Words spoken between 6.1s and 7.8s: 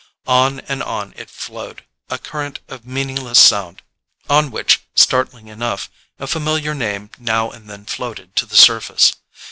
a familiar name now and